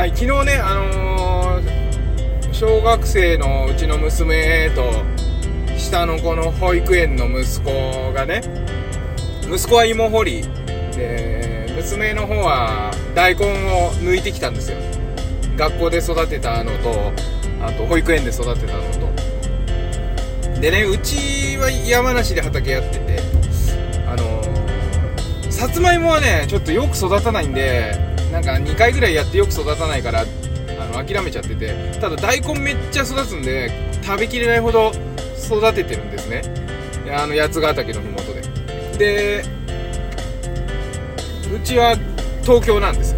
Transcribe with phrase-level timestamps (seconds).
[0.00, 4.90] はい昨日ねあのー小学生のうちの娘と
[5.76, 8.40] 下の子の保育園の息子がね
[9.52, 10.42] 息子は芋掘り
[10.96, 14.78] で娘の方は大根を抜いてきたんですよ。
[15.58, 17.12] 学校で育てたのと
[17.62, 20.60] あと保育園で育てたのと。
[20.62, 23.20] でねうちは山梨で畑やってて
[24.06, 30.24] あのーさつまいもはねちょっとよく育たないんでなんか2回ぐらいやってよく育たないからあ
[30.96, 31.74] の諦めちゃってて。
[32.00, 33.70] ただ大根めっちゃ育つんで
[34.02, 34.92] 食べきれないほど
[35.44, 36.42] 育ててるんですね。
[37.12, 38.40] あの八ヶ岳のふもとで。
[38.98, 39.60] で
[41.54, 41.96] うちは
[42.42, 43.14] 東京なんです、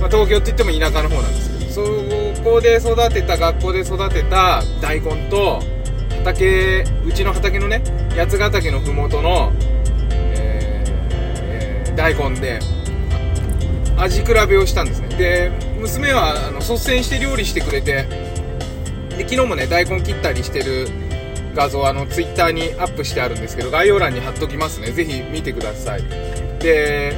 [0.00, 5.62] まあ、東京って言っても田舎の方なんですけどそこで育てた学校で育てた大根と
[6.18, 7.82] 畑うちの畑のね
[8.16, 9.52] 八ヶ岳のふもとの、
[10.10, 10.90] えー
[11.44, 12.58] えー大根で
[14.02, 15.08] 味比べをしたんですね。
[15.16, 18.06] で娘はあの率先して料理してくれて
[19.10, 20.88] で昨日もね大根切ったりしてる
[21.54, 24.90] 画像あのツイッターにアップしてあるんですけど概要欄に貼っときますね。
[24.90, 26.02] ぜひ見てください。
[26.58, 27.14] で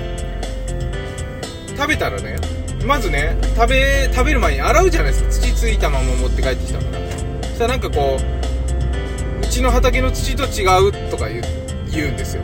[1.77, 2.37] 食べたらね
[2.85, 5.31] まずね食べ食べる前に洗うじゃないですか。
[5.31, 6.99] 土ついたまま持って帰ってきたから
[7.43, 11.43] そしたらなんかこううちの畑の土と違うとか言う
[11.91, 12.43] 言うんですよ。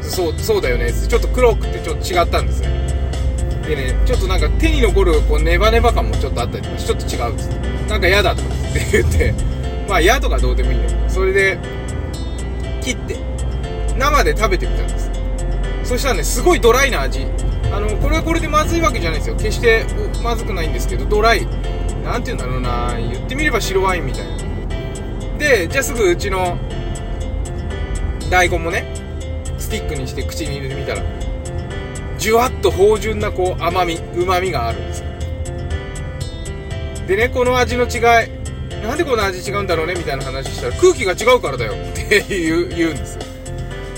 [0.00, 0.92] そうそうだよね。
[0.92, 2.83] ちょっと黒くてちょっと違ったんですね。
[3.66, 9.34] でねちょっとなんか手に残るこうネバネバ感もちょっとあったりとかちょっと違うっつってなんか嫌だとかって言って
[9.88, 11.58] まあ嫌とかどうでもいいんだけどそれで
[12.82, 13.16] 切って
[13.96, 15.10] 生で食べてみたんです
[15.84, 17.26] そしたらねすごいドライな味
[17.72, 19.84] あのこれはこれでまずいわけじゃないですよ決して
[20.22, 21.46] まずくないんですけどドライ
[22.04, 26.58] なんて言うんだろうな言ってみれば白ワインみたいなでじゃあすぐうちの
[28.30, 28.94] 大根もね
[29.58, 31.02] スティックにして口に入れてみたら
[32.24, 35.06] じゅわっと芳醇なこう甘みうまみがあるんですよ。
[37.06, 38.00] でねこの味の違い
[38.82, 41.74] なんでこの味違うんだろうねみたいな話したら空気が違うからだよ。
[41.74, 43.22] って言う言うんですよ。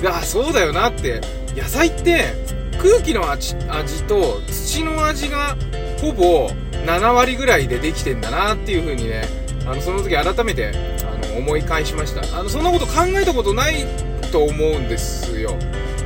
[0.02, 1.20] であそうだよなって。
[1.54, 2.34] 野菜って
[2.82, 5.56] 空気の味味と土の味が
[6.00, 6.50] ほぼ
[6.84, 9.22] 7割ぐらいでできてんだなっていう風にね
[9.66, 10.72] あのその時改めて
[11.04, 12.22] あの思い返しました。
[12.36, 13.86] あのそんなこと考えたことない
[14.32, 15.56] と思うんですよ。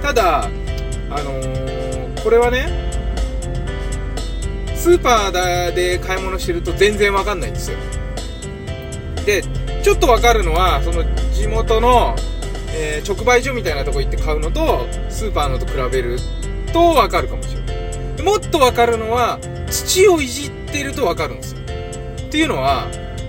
[0.03, 1.80] ただあのー
[2.23, 2.69] これはね
[4.75, 7.79] スーパーで買い物してると全然わかんないんですよ。
[9.27, 9.43] で
[9.83, 12.15] ちょっとわかるのはその地元の、
[12.75, 16.19] えー直売所みたいなとこ行って買うのとスーパーのと比べる
[16.73, 17.73] とわかるかもしれな
[18.21, 18.23] い。
[18.23, 19.39] もっとわかるのは
[19.69, 21.61] 土をいじってるとわかるんですよ。
[21.61, 21.65] っ
[22.31, 22.87] ていうのは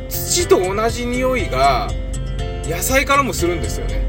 [0.09, 1.89] 土と同じ匂いが
[2.65, 4.05] 野菜からもするんですよね。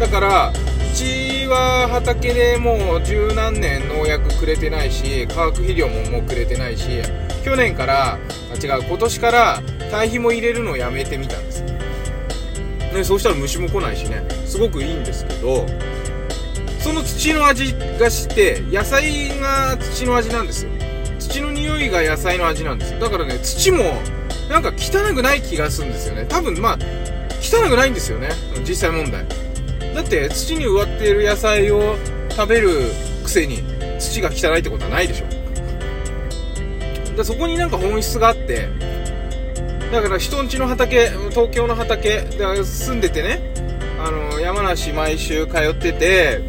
[0.00, 0.52] だから
[1.02, 7.02] ちは畑でもう十何年農薬くれてないし化学肥料ももうくれてないし
[7.44, 8.18] 去年からあ
[8.54, 11.62] 違う今年から堆肥も入れるのをやめてみたんです。
[11.62, 14.22] ねそうしたら虫も来ないしね。
[14.46, 15.66] すごくいいんですけど
[16.78, 20.70] その土の味がして野菜が土の味なんですよ。
[21.18, 23.84] 土の匂いが野菜の味なんですだからね土も
[24.48, 26.26] なんか汚くない気がするんですよね。
[26.28, 26.78] 多分まあ
[27.40, 28.28] 汚くないんですよね。
[28.66, 29.24] 実際問題。
[29.94, 31.96] だって土に植わっている野菜を
[32.30, 32.68] 食べる
[33.22, 33.62] くせに
[33.98, 35.26] 土が汚いってことはないでしょ。
[37.16, 38.68] だそこになんか本質があって
[39.92, 43.40] だから人んちの畑東京の畑で住んでてね
[43.98, 46.40] あの山梨毎週通ってて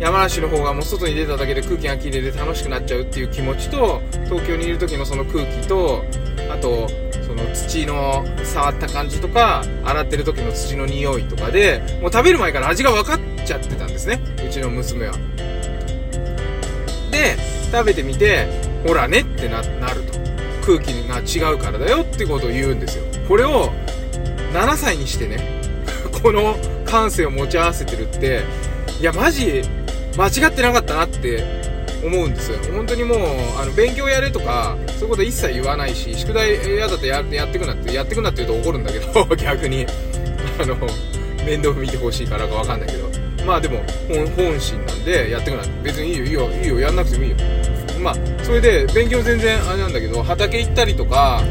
[0.00, 6.04] 山梨の方がもう外に出ただけで空気がきれいで楽しくなっちゃうっていう気持ちと東京にいる時のその空気と
[6.50, 6.88] あと
[7.42, 14.20] の土の触った感じとか洗ってる時の土の匂いとかでもう食べる前から味が分かっちゃってたんですね。
[14.46, 15.14] うちの娘は。
[17.10, 17.36] で
[17.70, 18.46] 食べてみて
[18.86, 19.68] ほらねってなる
[20.04, 20.22] と。
[20.64, 23.04] 空気が違うからだよってことを言うんですよ。
[23.28, 23.72] これを
[24.52, 25.60] 7歳にしてね
[26.22, 28.42] この感性を持ち合わせてるって
[29.00, 29.62] いやマジ
[30.16, 31.61] 間違ってなかったなって
[32.02, 32.58] 思うんですよ。
[32.72, 33.18] 本当にもう
[33.60, 39.86] あの勉強やれとかそういうこと一切言わないし宿題嫌だったらややってくなってやってくなって言うと怒るんだけど 逆に。
[40.58, 40.76] あの
[41.46, 43.10] 面倒見てほしいからかわかんないけど。
[43.46, 45.70] まあでも本本心なんでやってくなって。
[45.82, 46.24] 別にいいよ。
[46.24, 46.50] いいよ。
[46.62, 46.80] いいよ。
[46.80, 47.36] やんなくてもいいよ。
[48.00, 51.42] まあそれで勉強全然あれなんだけど畑行ったりとか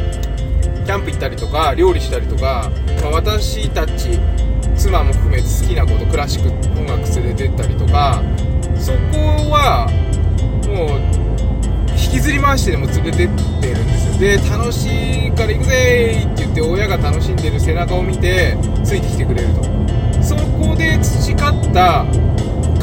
[0.85, 2.69] キャンプ行ったりとか料理したりとか、
[3.01, 4.19] まあ、私たち
[4.75, 5.90] 妻も含めて好きなこ
[12.51, 14.19] 回してでも連れてってるんですよ。
[14.19, 19.63] で楽しいから行くぜーって言って親が楽しんでる背中を見てついてきてくれると。
[20.21, 22.05] そこで培った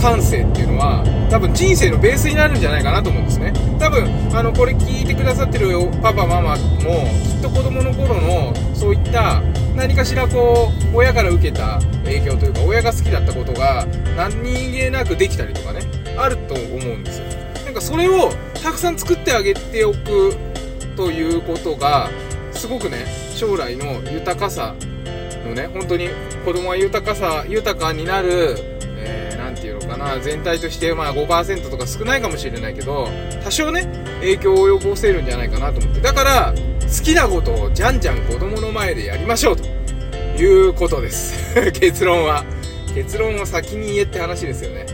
[0.00, 3.52] 感性っていうのは多分人生のベースになるんじゃないかなと思うんですね。
[3.78, 5.68] 多分あのこれ聞いてくださってる
[6.02, 9.42] パパママもきっと子供の頃のそういった
[9.76, 13.86] 何かしらこう親から受けた影響というか親が好きだったことが
[14.16, 14.32] 何
[14.72, 15.80] 気なくできたりとかね
[16.16, 17.47] あると思うんですよ。
[17.78, 18.30] かそれを
[18.62, 20.36] たくさん作ってあげておく
[20.96, 22.10] ということが
[22.52, 24.74] すごくね将来の豊かさ
[25.44, 26.08] のね本当に
[26.44, 28.56] 子供が豊かさ豊かになる
[29.36, 33.08] 何、えー、て言うのかな全体としてまあ5%とか少ないかもしれないけど
[33.44, 33.86] 多少ね
[34.20, 36.00] 影響を及ぼせるんじゃないかなと思って。
[36.00, 39.78] だから好きなことをじゃんじゃん子供の前でやりましょうと。
[40.38, 41.52] いうことです。
[41.74, 42.44] 結論は。
[42.94, 44.86] 結論を先に言えって話ですよね。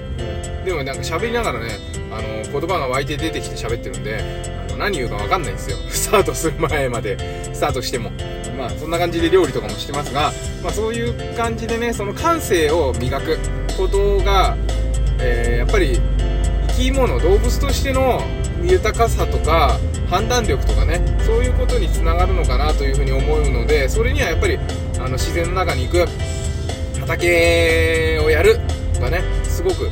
[0.65, 1.79] でもなんか喋りながらね
[2.17, 4.19] あの言葉が湧いて出てきて喋ってるんで
[4.69, 5.77] あの何言うか分かんないんですよ。
[5.91, 7.17] スタートする前まで。
[7.53, 8.11] スタートしても。
[8.57, 10.33] まあそんな感じで料理とかもしてますが、
[10.63, 13.39] まあ、そういう感じでねその感性を磨く
[13.77, 14.57] ことが、
[15.19, 16.01] えー、やっぱり
[16.69, 18.23] 生き物動物としての
[18.63, 19.79] 豊かさとか
[20.09, 24.59] 判断力とかねそういうことにつながるのかなというふうに思うのでそれにはやっぱり
[24.99, 26.07] あの自然の中に行く
[27.01, 28.59] 畑をやる
[28.95, 29.91] とかねすごく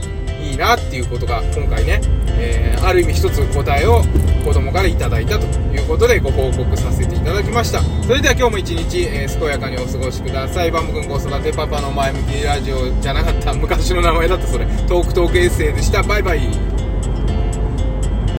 [0.52, 4.02] いいなっていうことが今回ね、えー、ある意味一つ答えを
[4.44, 7.80] 子供から頂いたということでご報告させていただきました。
[8.02, 10.70] それでは今日も一日、えー、健やかにお過ごしください。
[10.70, 14.66] バム君子育てパパの前向きラジオじゃなかった昔の名前だったそれ。
[14.66, 16.02] トークトークエッセイでした。
[16.02, 16.71] バイバイ。